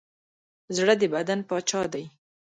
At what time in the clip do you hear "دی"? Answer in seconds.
1.93-2.05